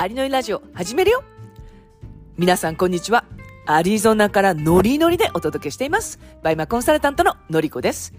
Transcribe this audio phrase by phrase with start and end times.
[0.00, 1.24] アリノリラジオ始めるよ
[2.36, 3.24] 皆さんこんにちは。
[3.66, 6.20] アリゾナからノリノリでお届けしています。
[6.40, 8.14] バイマコンサルタントののりこです。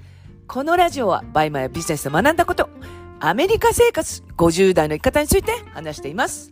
[0.46, 2.70] このラジオはバイマやビジネスで学んだこと、
[3.22, 6.52] アメリカ生活50代の生き方について話しています。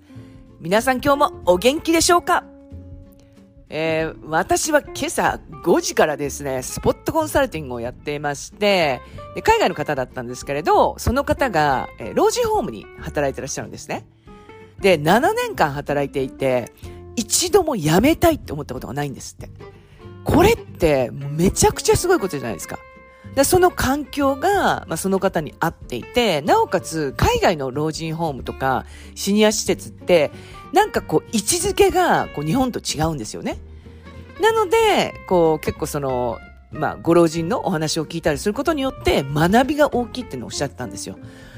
[0.61, 2.45] 皆さん今日もお元気でしょうか？
[3.67, 9.01] えー、私は今朝5時からですね、スポットコンサルティングをやっていまして、
[9.35, 14.07] で海外の方だったんですけれど、その方が、えー、老人ホームに働いてらっしゃるんですね。
[14.81, 16.71] で、7年間働いていて、
[17.15, 19.49] 一度も辞めたいって思ったことがないんですって。
[20.23, 22.79] これって、めちゃくちゃすごいことじゃないですか。
[23.35, 30.31] でその環境が、まあ、その方に合っていて、なおかつ、海外の老人ホームとか、シニア施設って、
[30.73, 33.59] なんかこう、位置づけが、こう、日本と違うんですよね。
[34.41, 36.39] なので、こう、結構その、
[36.71, 41.17] まあ、ご老人のお話を聞いたりすることによって、学びが大きいってのをおっしゃってたんですよ。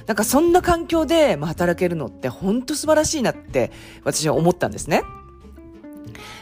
[0.10, 3.72] なんかそんな環境で働けるのって本当素晴らしいなって
[4.04, 5.04] 私は思ったんですね。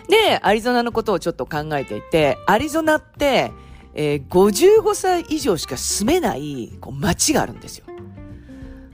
[0.07, 3.51] で、アリゾナのことをちょっと考えていて、アリゾナって、
[3.93, 7.85] えー、55歳以上しか住めないこう街があるんですよ。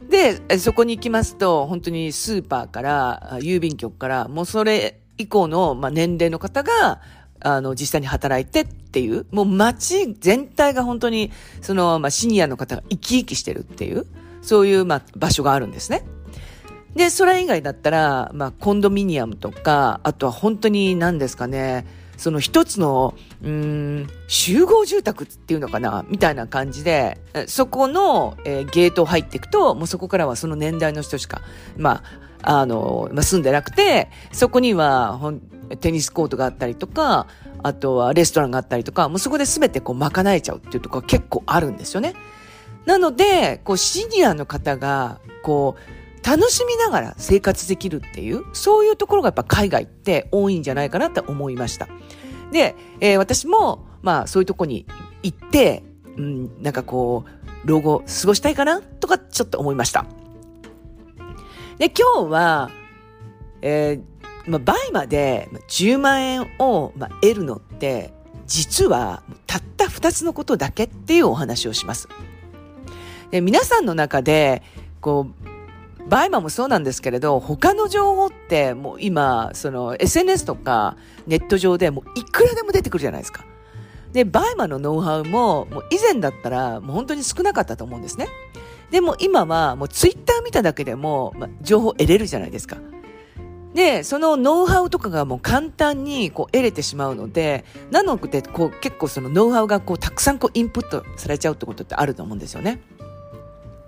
[0.09, 6.99] で、そこに行きますと、本当にスーパーから、郵便局から、もうそれ以降の、まあ、年齢の方が、
[7.41, 14.07] あの、実際に働いてっていう、もう街全体が本当に、その、まあ、シニアの方が生き生きしてるっていう、
[14.43, 16.05] そういう、まあ、場所があるんですね。
[16.95, 31.41] で、それ以外だったら、まあ、コンドミニアムとか、あとは本当に何ですかね、その一つの、うん、集合住宅っていうのかなみたいな感じで、そこの、えー、ゲートを入っていくと、もうそこからはその年代の人しか、
[31.77, 32.03] ま
[32.43, 35.39] あ、あの、まあ、住んでなくて、そこには、ほん、
[35.79, 37.27] テニスコートがあったりとか、
[37.63, 42.13] あとはレストランがあったりとか、もうそこで全てこう賄えちゃうっていうところが結構あるんですよね。
[42.85, 51.87] なので、こう、シニアの方が、こう、楽しみながら生活できるっていう、そういうところがやっぱ海外って多いんじゃないかなって思いました。
[52.51, 54.85] で、えー、私も、まあ、そういうとこに
[55.21, 55.83] 行って、
[56.17, 60.05] うん、なんかこう、老後過ごしたいかなとかちょっと思いました。
[61.77, 62.69] で、今日は、
[63.61, 68.13] えー、まあ、バイマで10万円を、得るのって、
[68.45, 72.07] 実はたった2つのことだけっていうお話をします。
[73.33, 74.61] で皆さんの中で、
[75.01, 75.25] こ
[76.05, 83.43] う、バイマもそうなんですけれど、他の情報ってもう今、その SNS とかネット上でもういくらでも出てくるじゃないですか。
[84.11, 88.27] で、バイマのノウハウも、もう以前だったらもう本当に少なかったと思うんですね。
[88.91, 91.33] でも今はもうツイッター見ただけでも、
[91.63, 92.77] 情報得れるじゃないですか。
[93.73, 102.79] で、そのノウハウとかがもう簡単にこう得れてしまうので、なのでこう結構そのノウハウがこうたくさんこうインプットされちゃうってことってあると思うんですよね。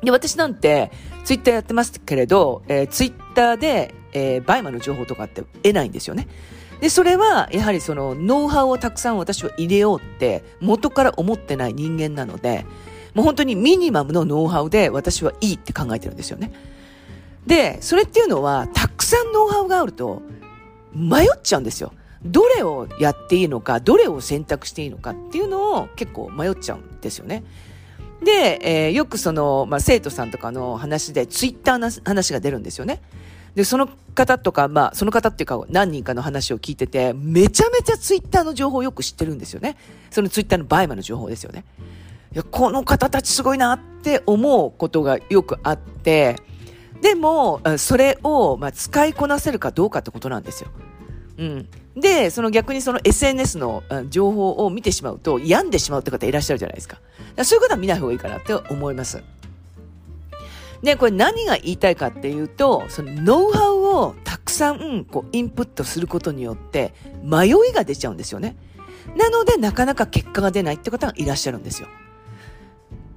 [0.05, 0.91] で、私なんて、
[1.23, 6.27] ツイッターやってますけれど、えー、ツイッターで、えー、バイマの情報とかって得ないんですよね。
[6.79, 12.65] で、それは、やはりその、ノウハウをたくさん私は入れようって、元から思ってない人間なので、
[13.13, 16.51] もう本当にミニマムのノウハウで私はいいって考えてるんですよね。
[17.47, 20.21] で、それっていうのは、たくさんノウハウがあると、
[20.93, 21.93] 迷っちゃうんですよ。
[22.23, 27.43] どれをやっていいのか、どれを選択していいのかっていうのを結構迷っちゃうんですよね。
[28.25, 33.01] で、えー、よくその、まあ、生徒さんとかの話で、ツイッターの話が出るんですよね。
[33.53, 39.77] で、その方とか、まあ、その方っていうか何人かの話を聞いてて、めちゃめちゃツイッターの情報をよく知ってるんですよね。
[40.09, 41.63] そのツイッターのバイマの情報ですよね。
[42.33, 46.35] いや、この方たちすごいなって思うことがよくあって、
[47.01, 50.69] でも、それを、まあ、使いこなせるかどうかってことなんですよ。
[51.37, 51.67] うん。
[51.95, 56.99] で、その逆にその SNS の情報を見てしまうと病んでしまうって方いらっしゃるじゃないですか。
[57.35, 59.23] かそういうことは見ない方がいいかなって思います。
[60.83, 66.93] で、これ何が言いたいかっていうと、そのノウハウをたくさんこうインプットすることによって
[67.23, 68.55] 迷いが出ちゃうんですよね。
[69.15, 71.87] なのでなかなか結果が出ないって方がいらっしゃるんですよ。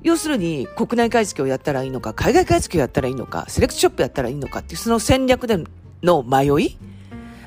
[0.03, 5.65] 要するに国内買い付けをやったらいいのか、海外買い付けをやったらいいのか、セレクトショップやったらいいのかっていうその戦略で
[6.03, 6.79] の迷い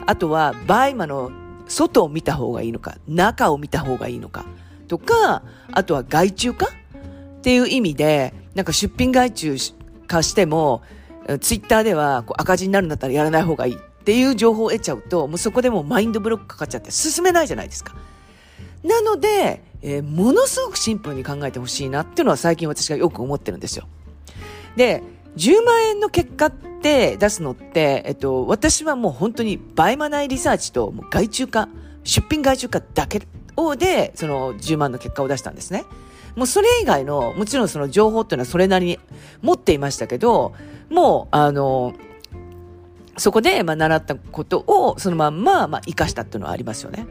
[0.06, 1.31] あとは、バイマの
[1.68, 4.45] 外を見た方がいいのか、中を見た方がいいのか、
[4.88, 6.68] とか、あとは外注化？
[6.68, 6.69] っ
[7.42, 9.57] ていう意味で、なんか出品外注
[10.07, 10.83] 化しても、
[11.39, 17.95] ツイッターではこう赤字になるんだったらやらない方がいいっていう情報を得ちゃうと、もうそこでもマインドブロックかかっちゃって進めないじゃないですか。
[18.83, 23.88] なので、えー、ものすごくシンプルに考えてほしいなっていうのは最近私がよく思ってるんですよ。
[24.75, 25.01] で、
[25.38, 26.51] 10万円の結果っ
[26.81, 31.69] て出すのって、えっと、私はもう本当に倍マナイリサーチと外注化、
[32.04, 33.22] 出品外注化だけ
[33.56, 35.86] をで、その10万の結果を出したんですね。
[36.36, 39.00] もうそれ以外の、もちろんその情報っていうのはそれなりに
[39.42, 40.54] 持っていましたけど、
[40.89, 41.94] もう、あの、
[43.18, 47.06] そこで、まあ、習ったことをそのまんま、まあ、活かしたっていうのはありますよね。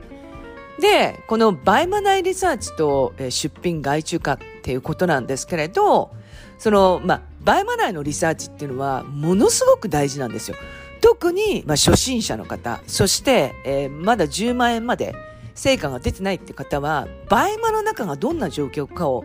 [0.80, 6.10] で、このバイマ内リサーチと、出品外注化っていうことなんですけれど、
[6.58, 10.56] その、まあ、バイマ内のリサーチっていうのはものすごく大事なんですよ。
[11.00, 15.14] 特に、まあ、初心者の方、そして、えー、まだ10万円まで
[15.54, 19.24] 成果が出てないって方は、バイマの中がどんな状況かを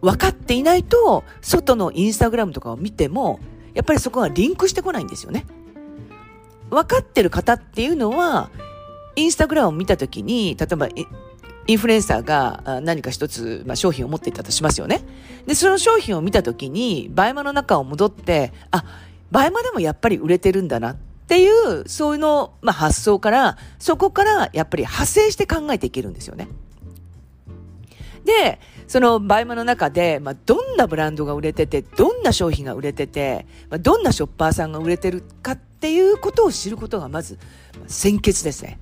[0.00, 3.40] 分かっていないと、外のインスタグラムとかを見ても、
[3.74, 5.46] やっぱりそこがリンクしてこないんですよね。
[6.70, 8.50] 分かってる方っていうのは、
[9.16, 10.88] インスタグラムを見たときに、例えば、
[11.66, 15.02] インフルエンサーが何か一つ、まあ、商品を持っていたとしますよね。
[15.46, 18.84] で、その商品を見たときに、バイマの中を戻って、あ、
[19.30, 20.96] バイマでもやっぱり売れてるんだなっ
[21.26, 26.48] ていう、そういうの、まあ、発想から、そこからやっぱり派生して考えていけるんですよね。
[28.24, 37.38] で、そのバイマの中で、まあ、どんなブランドが売れてて、どんな商品が売れてて、まあ、どんなショッパーさんが売れてるかっていうことを知ることがまず
[37.86, 38.78] 先決ですね。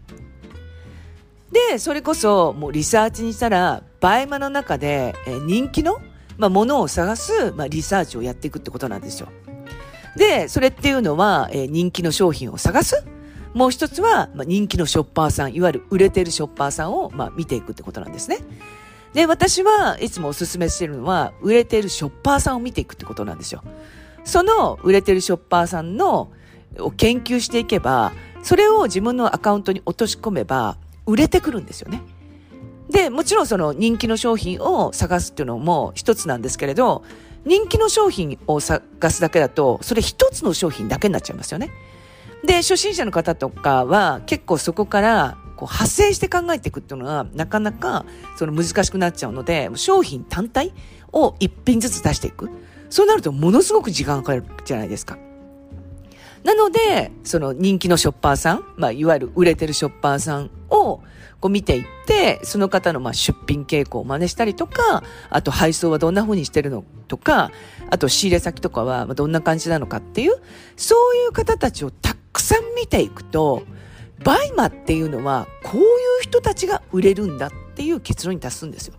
[1.55, 6.01] で、それこそもうリサーチにしたら、バイマの中で、え人気の、
[6.37, 9.29] まあ、ものを探す、まあ、リサーチをやっていくってことなんですよ。
[10.17, 13.05] で、それっていうのは、え人気の商品を探す。
[13.55, 18.39] もう一つは、まあ、人気のショッパーさん、いわゆる売れてるショッパーさんを、まあ、見ていくってことなんですね。
[19.13, 23.63] で、私はいつもお勧めしてるのは、売れてるショッパーさんを見ていくってことなんですよ。
[24.25, 26.33] その売れてるショッパーさんの、
[26.81, 28.13] を研究していけば、
[28.43, 32.03] それを自分のアカウントに落とし込めば、売れてくるんですよね。
[32.91, 37.03] で、もちろんその人気の商品を探すっていうのも一つなんですけれど、
[37.45, 41.71] 人気の商品を探すだけだと、それ一つの商品だけになっちゃいますよね。
[42.45, 48.05] で、初心者の方とかは結構そこからこう派生して考えていくっていうのはなかなか
[48.37, 50.73] その難しくなっちゃうので、商品単体
[51.13, 52.51] を一品ずつ出していく。
[52.91, 55.19] そうなるとものすごく時間がかかるじゃないですか。
[56.45, 61.01] なので、その人気のショッパーさん、まあ、いわゆる売れてるショッパーさんを
[61.41, 67.51] こう見ていって、その方のまあ出品傾向を真似したりとか、あと配送はどんな風にしてるのとか、
[67.91, 70.37] あと仕入れ先とかはどんな感じなのかっていう、
[70.77, 73.63] そういう方たちをたくさん見ていくと、
[74.23, 75.87] バイマっていうのは、こういう
[76.23, 78.95] 人たちが売れるんだっていう結論に達すんですよ。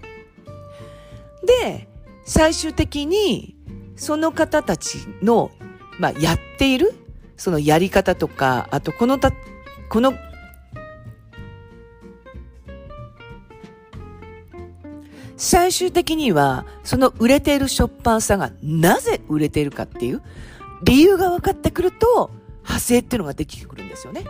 [1.45, 1.87] で、
[2.25, 3.55] 最終的に、
[3.95, 5.51] その方たちの、
[5.99, 6.93] まあ、やっている、
[7.37, 9.31] そのやり方とか、あとこのた、
[9.89, 10.13] この、
[15.37, 20.21] 最終的には、その売れているショッパーさんがなぜ売れているかっていう
[20.83, 22.31] 理由が分かってくると、
[22.63, 24.23] 派生っていうのができてくるんですよね。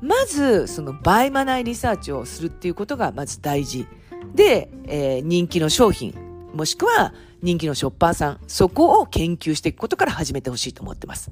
[0.00, 3.86] まず、そのバイマ内リサーチをするっていうことがまず大事。
[4.34, 6.14] で、えー、人気の商品、
[6.54, 7.12] もしくは
[7.42, 11.30] 人気のショッパーさん、そこを研究していくことから始めてほしいと思ってます。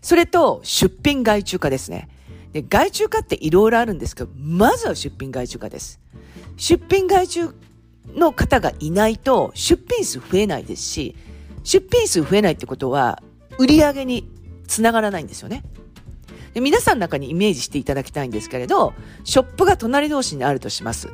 [0.00, 2.08] それと、出品外注化ですね。
[2.52, 6.00] で外注化っていろいろあるんですけど、まずは出品外注化です。
[6.56, 7.54] 出品外注
[8.14, 11.16] の方がいないと出品数増えないですし、
[11.64, 13.22] 出品数増えないってことは
[13.58, 14.30] 売り上げに
[14.66, 15.64] つながらないんですよね。
[16.54, 18.94] で皆さんの中にイメージしていただきたいんですけれど、
[19.24, 21.10] ショップが隣同士にあるとします。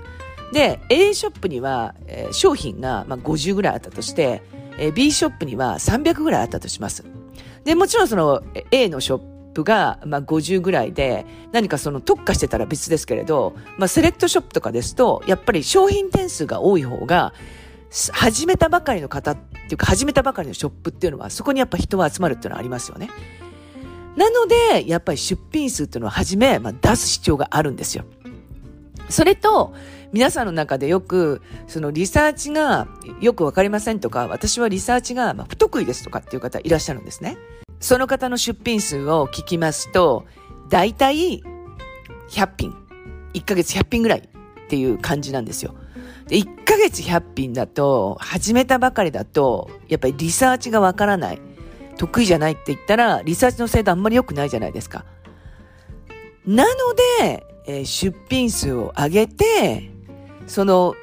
[0.53, 4.43] で、A ショップには、えー、商品が、まあ、50ぐらいあったとして、
[4.79, 7.05] えー、B ショップには300ぐらいあったとします。
[7.65, 9.19] で、もちろんその A のショッ
[9.53, 17.32] プが、まあ、50ぐらいで、何かその特化してたら別ですけれど、まあ、セレクトショップとかですと、やっぱり商品点数が多い方が、
[18.13, 23.11] 始めたばかりの方っていうか、始めたばかりのショップっていうのは、そこにやっぱ人が集まるっていうのはありますよね。
[24.17, 28.05] なので、やっぱり出品数っていうのをはじめ、まあ、出す必要があるんですよ。
[29.09, 29.75] それと、
[30.13, 32.87] 皆さんの中でよく、そのリサーチが
[33.21, 37.39] よくわかりませんとか、私はリサーチが不得意ですとかっていう方いらっしゃるんですね。
[37.81, 40.27] その方の出品数を聞きますと、
[40.69, 41.43] だいたい
[42.29, 42.75] 100品、
[43.35, 45.75] 1ヶ月100品ぐらいっていう感じなんですよ。
[46.29, 51.41] で、1ヶ月100品だと、始めたばかりだと、やっぱりリサーチがわからない。
[51.97, 55.05] 得意じゃないって言ったら、リサーチの精度あんまり良くないじゃないですか。
[56.47, 56.71] なの
[57.21, 59.92] で、えー、出品数を上げて、
[60.46, 60.94] その、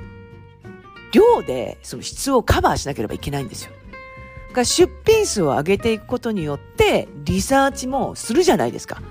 [1.12, 3.72] 量でその質をカバーしなければいけないんですよ。
[4.53, 9.01] が出品数を上げていくことによって、リサーチもするじゃないですか。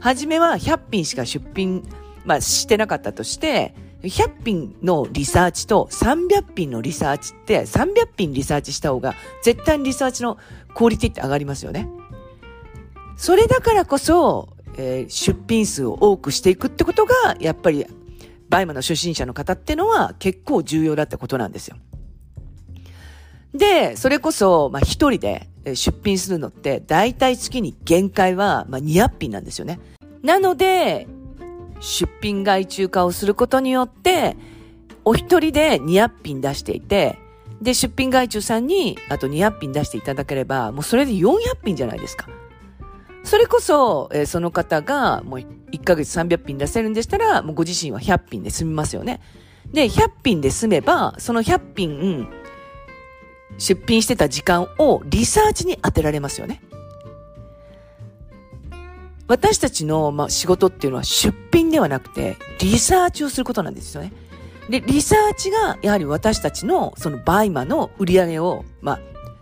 [0.00, 1.82] はじめは100品しか出品、
[2.24, 10.38] まあ、してなかったとして、100品のリサーチと300品のリサーチって、300品リサーチした方が、絶対にリサーチの
[10.74, 11.88] クオリティって上がりますよね。
[13.16, 17.84] それだからこそ、えー、出品数を多くしていくってことが、やっぱり、
[18.48, 21.76] バイマの初心者の方ってのは結構重要だってことなんですよ。
[23.54, 29.80] で、それこそ、まあ、一人で、出品するのって、だいたい月に限界は、まあ、200品なんですよね。
[30.22, 31.06] なので、
[31.80, 34.36] 出品外注化をすることによって、
[35.04, 37.18] お一人で200品出していて、
[37.60, 42.28] で、出品外注さんに、あと200品出していただければ、もうそれで400品じゃないですか。
[43.24, 45.40] それこそ、えー、その方が、もう
[45.72, 49.20] 1ヶ月300品出せるんでしたら、もうご自身は100品で済みますよね。
[49.72, 52.28] で、100品で済めば、その100品、
[53.58, 56.62] 出品してた時間をリサーチに当てられますよね。
[59.26, 64.12] 私たちの、ま、仕事っていうのは出品ではなくて、リサーチをすることなんですよね。
[64.70, 69.00] で、リサーチが、やはり私たちの、そのバイマの売り上げを、まあ、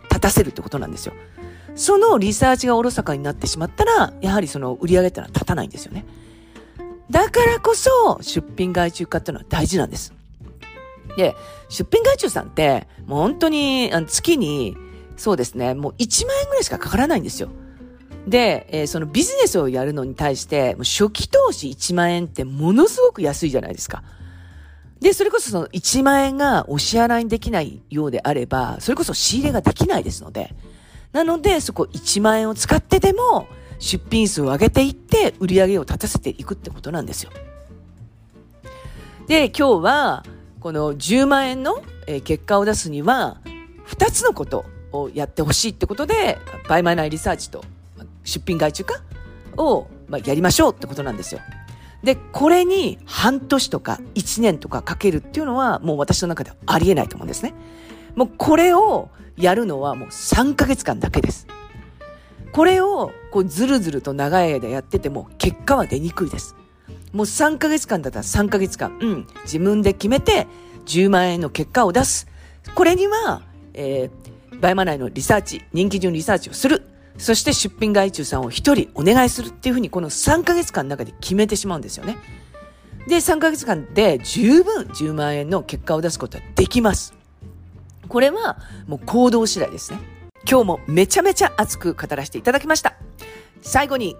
[0.09, 1.13] 立たせるってことなんですよ。
[1.77, 6.05] そのリサーチがおろそかになってしまったら、やはりその売り上げってのは立たないんですよね。
[7.09, 10.11] だからこそ、出品外注化ってのは大事なんです。
[11.15, 11.35] で、
[11.69, 14.75] 出品外注さんって、もう本当に、月に、
[15.15, 17.49] そうですね、もう1万円ぐらいしかかからないんですよ。
[18.27, 24.03] で、えー、そのビジネスをやるのに対して、もう初期投資1万円ってものすごく安いじゃないですか。
[24.99, 30.55] で、それこそその1万円がお支払いにできないようであれば、それこそ仕入れができないですので、
[31.17, 33.47] なので、そこ1万円を使ってでも、
[33.79, 37.31] 出品数を上げていって、売り上げを立たせていくってことなんですよ。
[39.25, 40.23] で、今日は、
[40.59, 41.81] この10万円の
[42.23, 43.41] 結果を出すには、
[43.87, 46.37] 2つのことをやってほしいってことで、
[46.69, 47.63] バイマ内リサーチと
[48.23, 49.01] 出品外注化
[49.57, 49.87] を
[50.23, 51.41] やりましょうってことなんですよ。
[52.03, 57.55] で、これに半年とか1年とかかけるっていうのはもう私の中ではありえないと思うんですね。
[58.17, 61.47] もうこれをやるのはもう3ヶ月間だけです。
[62.51, 66.55] これをこうずるずると長い間やってても結果は出にくいです。
[67.13, 70.47] もう3ヶ月間だったら3ヶ月間、うん、自分で決めて
[70.87, 72.27] 10万円の結果を出す。
[72.73, 73.43] これには、
[73.75, 76.87] えー、バイマ内のリサーチ、人気順リサーチをする。
[77.19, 82.17] そして出品外注さんを一人お願いするっていうふうにこの3ヶ月間の中で決めてしまうんですよね。
[83.07, 87.16] で、3ヶ月間で十分10万円の結果を出すことはできます。
[88.07, 89.99] これはもう行動次第ですね。
[90.49, 92.95] 今日もめちゃめちゃ熱く語らせていただきました。
[93.61, 94.15] 最後に、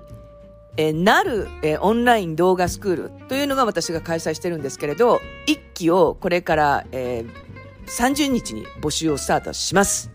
[0.76, 7.48] えなる、えオンライン動画スクールというのが私が開催してるんですけれど、一期をこれから、えー、
[7.88, 10.12] 30日に募集をスタートします。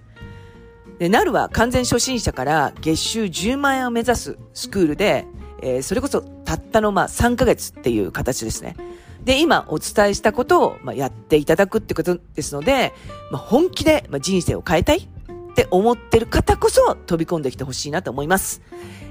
[0.99, 5.27] で、なるは完全初心者から月収10万円を目指すスクールで、
[5.63, 8.77] えー、それこそたったのまあ3ヶ月っていう形ですね。
[9.25, 12.93] で、今お伝えしたことを、まあ、やっていただくってことですので、
[13.31, 18.63] まあ、本気で、まあ、人生を変えたいって思ってる方こそ飛び込んできてほしいなと思います。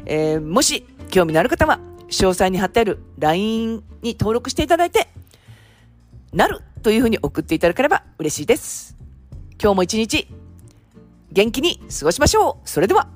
[0.05, 5.07] えー、もし興味のある方は、詳細に貼ってある LINE に登録していただいて、
[6.33, 8.97] なるというふうに送っていただければ嬉しいです。
[9.61, 10.27] 今日も一日、
[11.31, 13.07] 元気に過ごしましょうそれでは